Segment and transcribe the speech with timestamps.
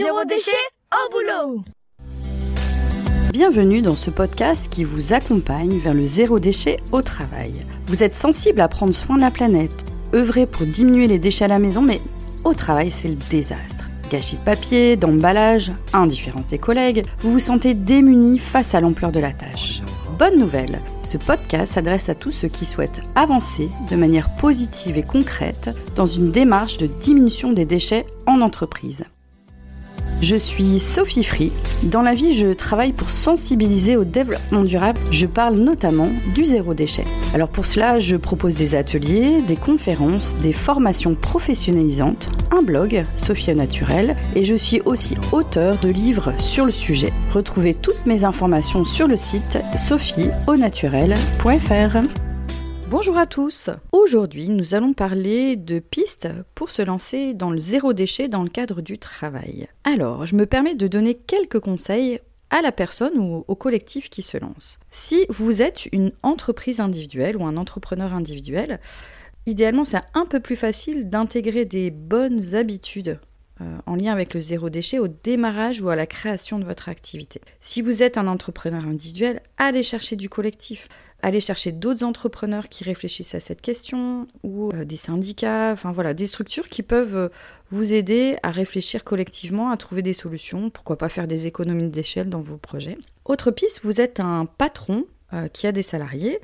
[0.00, 0.52] Zéro déchet
[0.92, 1.64] au boulot
[3.32, 7.66] Bienvenue dans ce podcast qui vous accompagne vers le zéro déchet au travail.
[7.88, 11.48] Vous êtes sensible à prendre soin de la planète, œuvrer pour diminuer les déchets à
[11.48, 12.00] la maison, mais
[12.44, 13.90] au travail c'est le désastre.
[14.08, 19.18] Gâchis de papier, d'emballage, indifférence des collègues, vous vous sentez démuni face à l'ampleur de
[19.18, 19.82] la tâche.
[20.16, 25.02] Bonne nouvelle, ce podcast s'adresse à tous ceux qui souhaitent avancer de manière positive et
[25.02, 29.02] concrète dans une démarche de diminution des déchets en entreprise.
[30.20, 31.52] Je suis Sophie Free.
[31.84, 34.98] Dans la vie, je travaille pour sensibiliser au développement durable.
[35.12, 37.04] Je parle notamment du zéro déchet.
[37.34, 43.54] Alors pour cela, je propose des ateliers, des conférences, des formations professionnalisantes, un blog, Sophia
[43.54, 47.12] Naturel, et je suis aussi auteur de livres sur le sujet.
[47.32, 52.27] Retrouvez toutes mes informations sur le site sophieaunaturel.fr.
[52.90, 53.68] Bonjour à tous.
[53.92, 58.48] Aujourd'hui, nous allons parler de pistes pour se lancer dans le zéro déchet dans le
[58.48, 59.68] cadre du travail.
[59.84, 64.22] Alors, je me permets de donner quelques conseils à la personne ou au collectif qui
[64.22, 64.78] se lance.
[64.90, 68.80] Si vous êtes une entreprise individuelle ou un entrepreneur individuel,
[69.44, 73.20] idéalement, c'est un peu plus facile d'intégrer des bonnes habitudes
[73.86, 77.40] en lien avec le zéro déchet au démarrage ou à la création de votre activité.
[77.60, 80.88] Si vous êtes un entrepreneur individuel, allez chercher du collectif
[81.22, 86.26] aller chercher d'autres entrepreneurs qui réfléchissent à cette question ou euh, des syndicats, voilà, des
[86.26, 87.28] structures qui peuvent euh,
[87.70, 92.28] vous aider à réfléchir collectivement, à trouver des solutions, pourquoi pas faire des économies d'échelle
[92.28, 92.96] dans vos projets.
[93.24, 96.38] Autre piste, vous êtes un patron euh, qui a des salariés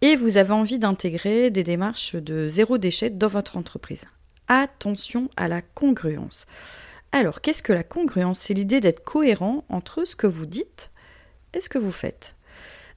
[0.00, 4.04] et vous avez envie d'intégrer des démarches de zéro déchet dans votre entreprise.
[4.48, 6.46] Attention à la congruence.
[7.12, 8.40] Alors, qu'est-ce que la congruence?
[8.40, 10.90] C'est l'idée d'être cohérent entre ce que vous dites
[11.54, 12.36] et ce que vous faites.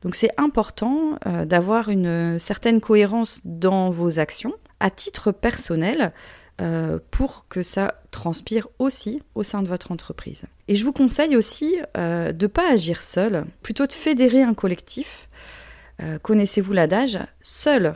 [0.02, 6.14] Donc c'est important euh, d'avoir une certaine cohérence dans vos actions à titre personnel
[6.62, 10.46] euh, pour que ça transpire aussi au sein de votre entreprise.
[10.68, 14.54] Et je vous conseille aussi euh, de ne pas agir seul, plutôt de fédérer un
[14.54, 15.28] collectif.
[16.22, 17.94] Connaissez-vous l'adage Seul,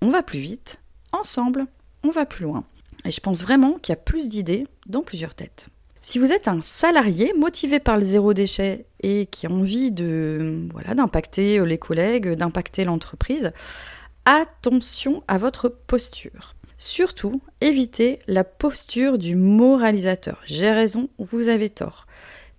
[0.00, 0.80] on va plus vite,
[1.12, 1.66] ensemble,
[2.02, 2.64] on va plus loin.
[3.06, 5.68] Et je pense vraiment qu'il y a plus d'idées dans plusieurs têtes.
[6.02, 10.66] Si vous êtes un salarié motivé par le zéro déchet et qui a envie de
[10.70, 13.52] voilà d'impacter les collègues, d'impacter l'entreprise,
[14.24, 16.54] attention à votre posture.
[16.78, 20.40] Surtout, évitez la posture du moralisateur.
[20.44, 22.06] J'ai raison, vous avez tort.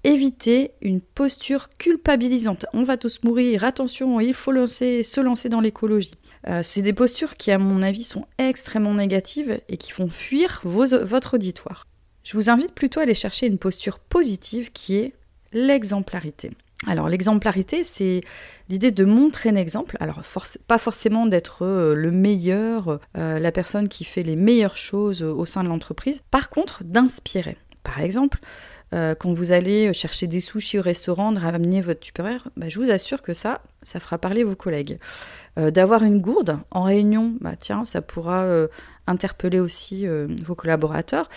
[0.03, 2.65] Évitez une posture culpabilisante.
[2.73, 6.13] On va tous mourir, attention, il faut se lancer dans l'écologie.
[6.47, 10.61] Euh, c'est des postures qui, à mon avis, sont extrêmement négatives et qui font fuir
[10.63, 11.85] votre auditoire.
[12.23, 15.13] Je vous invite plutôt à aller chercher une posture positive qui est
[15.53, 16.51] l'exemplarité.
[16.85, 18.21] Alors l'exemplarité, c'est
[18.69, 19.97] l'idée de montrer un exemple.
[19.99, 20.21] Alors
[20.67, 25.45] pas forcément d'être euh, le meilleur, euh, la personne qui fait les meilleures choses au
[25.45, 26.21] sein de l'entreprise.
[26.29, 27.57] Par contre, d'inspirer.
[27.81, 28.39] Par exemple,
[28.93, 32.79] euh, quand vous allez chercher des sushis au restaurant, de ramener votre supérieur, bah, je
[32.79, 34.99] vous assure que ça, ça fera parler vos collègues.
[35.57, 38.45] D'avoir une gourde en réunion, bah, tiens, ça pourra
[39.07, 41.29] interpeller aussi euh, vos collaborateurs.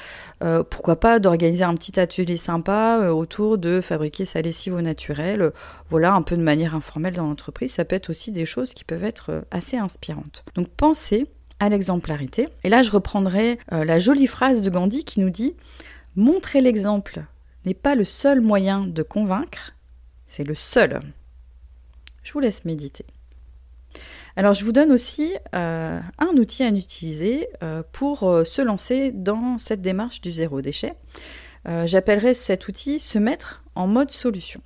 [0.43, 4.82] Euh, pourquoi pas d'organiser un petit atelier sympa euh, autour de fabriquer sa lessive au
[4.82, 5.53] naturel.
[5.88, 7.72] voilà, un peu de manière informelle dans l'entreprise.
[7.72, 10.44] Ça peut être aussi des choses qui peuvent être assez inspirantes.
[10.55, 11.27] Donc pensez
[11.61, 12.49] à l'exemplarité.
[12.65, 15.55] Et là, je reprendrai la jolie phrase de Gandhi qui nous dit
[16.17, 17.22] Montrer l'exemple
[17.65, 19.75] n'est pas le seul moyen de convaincre,
[20.26, 21.00] c'est le seul.
[22.22, 23.06] Je vous laisse méditer.
[24.37, 29.10] Alors je vous donne aussi euh, un outil à utiliser euh, pour euh, se lancer
[29.12, 30.94] dans cette démarche du zéro déchet.
[31.84, 34.62] J'appellerai cet outil se mettre en mode solution.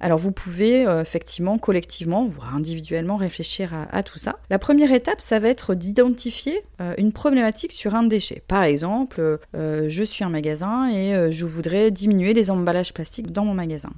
[0.00, 4.38] Alors vous pouvez effectivement collectivement, voire individuellement réfléchir à, tout ça.
[4.50, 6.62] La première étape, ça va être d'identifier
[6.98, 8.42] une problématique sur un déchet.
[8.46, 13.54] Par exemple, je suis un magasin et je voudrais diminuer les emballages plastiques dans mon
[13.54, 13.92] magasin.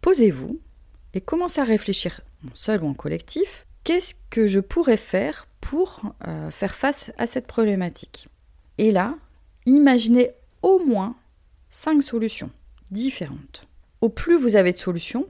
[0.00, 0.58] Posez-vous
[1.14, 2.20] et commencez à réfléchir
[2.54, 7.46] seul ou en collectif, qu'est-ce que je pourrais faire pour euh, faire face à cette
[7.46, 8.28] problématique?
[8.78, 9.14] Et là,
[9.64, 10.30] imaginez
[10.62, 11.16] au moins
[11.70, 12.50] cinq solutions
[12.90, 13.66] différentes.
[14.08, 15.26] Plus vous avez de solutions,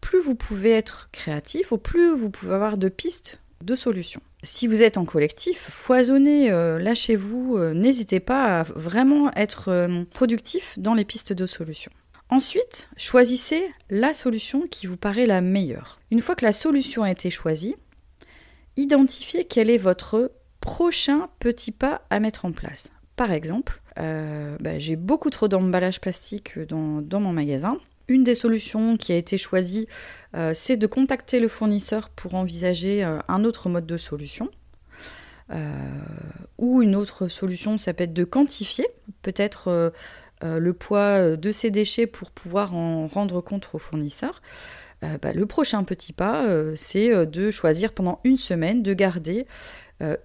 [0.00, 4.20] plus vous pouvez être créatif, au plus vous pouvez avoir de pistes de solutions.
[4.42, 10.78] Si vous êtes en collectif, foisonnez, euh, lâchez-vous, euh, n'hésitez pas à vraiment être productif
[10.78, 11.92] dans les pistes de solutions.
[12.32, 16.00] Ensuite, choisissez la solution qui vous paraît la meilleure.
[16.10, 17.76] Une fois que la solution a été choisie,
[18.78, 22.90] identifiez quel est votre prochain petit pas à mettre en place.
[23.16, 27.76] Par exemple, euh, bah, j'ai beaucoup trop d'emballage plastique dans, mon magasin.
[28.08, 29.86] Une des solutions qui a été choisie,
[30.34, 34.50] euh, c'est de contacter le fournisseur pour envisager euh, un autre mode de solution.
[36.56, 38.86] ou une autre solution, ça peut être de quantifier,
[39.20, 39.92] peut-être
[40.42, 44.40] le poids de ces déchets pour pouvoir en rendre compte aux fournisseurs,
[45.02, 49.46] bah, le prochain petit pas, c'est de choisir pendant une semaine de garder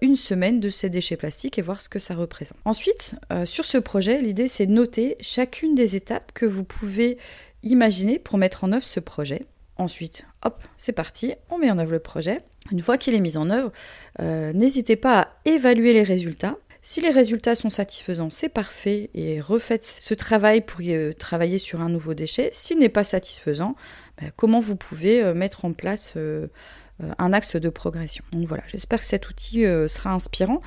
[0.00, 2.58] une semaine de ces déchets plastiques et voir ce que ça représente.
[2.64, 7.18] Ensuite, sur ce projet, l'idée c'est de noter chacune des étapes que vous pouvez
[7.62, 9.42] imaginer pour mettre en œuvre ce projet.
[9.76, 12.40] Ensuite, hop, c'est parti, on met en œuvre le projet.
[12.72, 13.72] Une fois qu'il est mis en œuvre,
[14.20, 16.56] euh, n'hésitez pas à évaluer les résultats.
[16.82, 21.80] Si les résultats sont satisfaisants, c'est parfait et refaites ce travail pour euh, travailler sur
[21.80, 22.50] un nouveau déchet.
[22.52, 23.76] S'il n'est pas satisfaisant,
[24.20, 26.14] ben, comment vous pouvez euh, mettre en place
[27.18, 28.24] un axe de progression.
[28.32, 30.60] Donc voilà, j'espère que cet outil sera inspirant.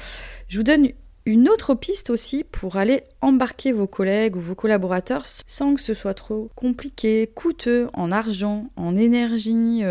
[0.47, 0.87] Je vous donne
[1.25, 5.93] une autre piste aussi pour aller embarquer vos collègues ou vos collaborateurs sans que ce
[5.93, 9.83] soit trop compliqué, coûteux en argent, en énergie,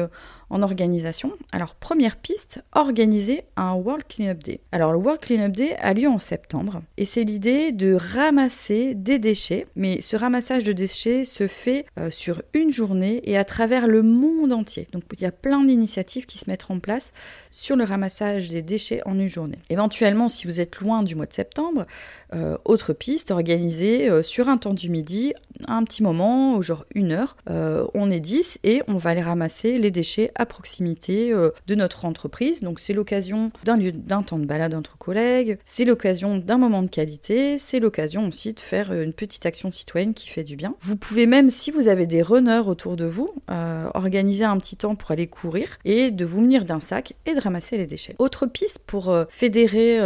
[0.50, 1.32] en organisation.
[1.52, 4.60] Alors première piste, organiser un World Cleanup Day.
[4.72, 9.18] Alors le World Cleanup Day a lieu en septembre et c'est l'idée de ramasser des
[9.18, 13.86] déchets, mais ce ramassage de déchets se fait euh, sur une journée et à travers
[13.86, 14.88] le monde entier.
[14.92, 17.12] Donc il y a plein d'initiatives qui se mettent en place
[17.50, 19.58] sur le ramassage des déchets en une journée.
[19.70, 21.86] Éventuellement, si vous êtes loin du mois de septembre,
[22.34, 25.32] euh, autre piste, organiser euh, sur un temps du midi
[25.68, 29.90] un petit moment, genre une heure, on est 10 et on va aller ramasser les
[29.90, 32.60] déchets à proximité euh, de notre entreprise.
[32.60, 36.82] Donc c'est l'occasion d'un lieu d'un temps de balade entre collègues, c'est l'occasion d'un moment
[36.82, 40.56] de qualité, c'est l'occasion aussi de faire euh, une petite action citoyenne qui fait du
[40.56, 40.74] bien.
[40.80, 44.76] Vous pouvez même, si vous avez des runners autour de vous, euh, organiser un petit
[44.76, 48.14] temps pour aller courir et de vous munir d'un sac et de ramasser les déchets.
[48.18, 49.98] Autre piste pour fédérer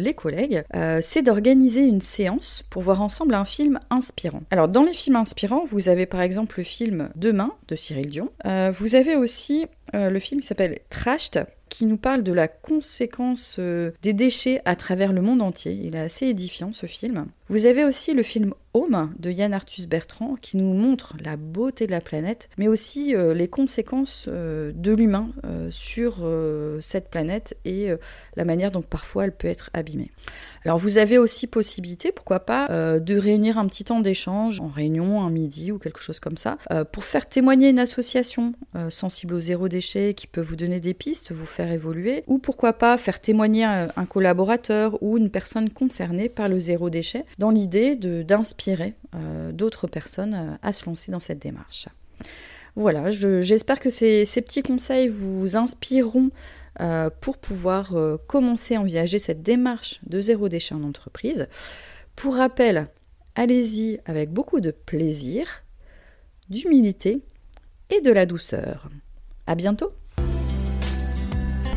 [0.00, 0.62] les collègues,
[1.00, 4.42] c'est d'organiser une séance pour voir ensemble un film inspirant.
[4.50, 8.30] Alors dans les films inspirants, vous avez par exemple le film Demain de Cyril Dion.
[8.72, 13.92] vous avez aussi euh, le film s'appelle Trashed, qui nous parle de la conséquence euh,
[14.02, 15.72] des déchets à travers le monde entier.
[15.72, 17.26] Il est assez édifiant ce film.
[17.48, 21.86] Vous avez aussi le film Home de Yann Arthus Bertrand qui nous montre la beauté
[21.86, 25.30] de la planète, mais aussi euh, les conséquences de l'humain
[25.70, 26.26] sur
[26.80, 27.88] cette planète et
[28.36, 30.10] la manière dont parfois elle peut être abîmée.
[30.64, 34.68] Alors vous avez aussi possibilité, pourquoi pas, euh, de réunir un petit temps d'échange en
[34.68, 38.90] réunion, un midi ou quelque chose comme ça, euh, pour faire témoigner une association euh,
[38.90, 42.72] sensible au zéro déchet qui peut vous donner des pistes, vous faire évoluer, ou pourquoi
[42.72, 47.96] pas faire témoigner un, collaborateur ou une personne concernée par le zéro déchet dans l'idée
[47.96, 48.94] d'inspirer
[49.52, 51.88] d'autres personnes à se lancer dans cette démarche.
[52.78, 56.30] Voilà, j'espère que ces, petits conseils vous inspireront
[56.80, 61.48] euh, pour pouvoir euh, commencer à envisager cette démarche de zéro déchet en entreprise.
[62.14, 62.86] Pour rappel,
[63.34, 65.64] allez-y avec beaucoup de plaisir,
[66.50, 67.24] d'humilité
[67.90, 68.88] et de la douceur.
[69.48, 69.90] À bientôt!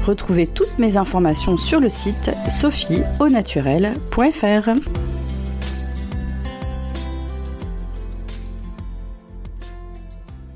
[0.03, 5.10] Retrouvez toutes mes informations sur le site sophieaunaturel.fr.